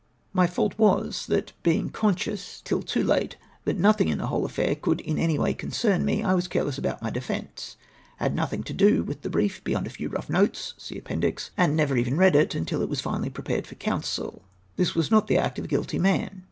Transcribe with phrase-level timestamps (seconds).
[0.33, 4.73] My fault was, that being conscious— till too late— that nothing in the whole affair
[4.73, 7.75] coidd in any way con cern me— I was careless about my defence—
[8.17, 11.51] had no thing to do with the brief beyond a few rough notes (see Appendix)—
[11.55, 14.41] and never even read it after it was finahy prepared for counsel.
[14.75, 16.39] This was not the act of a guilty man.